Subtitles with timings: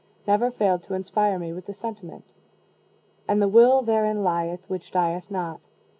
[0.25, 2.23] never failed to inspire me with the sentiment:
[3.27, 5.61] "And the will therein lieth, which dieth not.